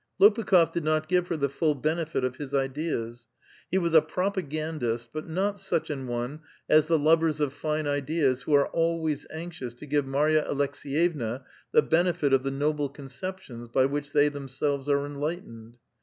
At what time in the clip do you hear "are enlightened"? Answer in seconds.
14.89-15.77